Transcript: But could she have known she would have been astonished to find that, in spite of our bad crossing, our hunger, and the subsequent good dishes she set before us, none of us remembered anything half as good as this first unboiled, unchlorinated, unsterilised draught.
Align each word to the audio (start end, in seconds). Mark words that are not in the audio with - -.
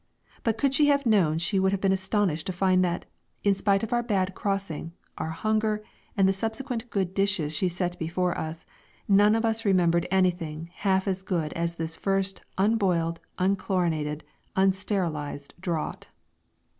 But 0.43 0.57
could 0.57 0.73
she 0.73 0.87
have 0.87 1.05
known 1.05 1.37
she 1.37 1.59
would 1.59 1.71
have 1.71 1.79
been 1.79 1.91
astonished 1.91 2.47
to 2.47 2.51
find 2.51 2.83
that, 2.83 3.05
in 3.43 3.53
spite 3.53 3.83
of 3.83 3.93
our 3.93 4.01
bad 4.01 4.33
crossing, 4.33 4.93
our 5.19 5.29
hunger, 5.29 5.83
and 6.17 6.27
the 6.27 6.33
subsequent 6.33 6.89
good 6.89 7.13
dishes 7.13 7.55
she 7.55 7.69
set 7.69 7.99
before 7.99 8.35
us, 8.35 8.65
none 9.07 9.35
of 9.35 9.45
us 9.45 9.63
remembered 9.63 10.07
anything 10.09 10.71
half 10.73 11.07
as 11.07 11.21
good 11.21 11.53
as 11.53 11.75
this 11.75 11.95
first 11.95 12.41
unboiled, 12.57 13.19
unchlorinated, 13.37 14.23
unsterilised 14.55 15.53
draught. 15.61 16.07